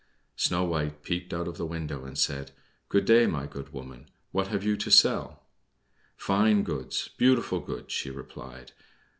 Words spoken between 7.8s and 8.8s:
she replied.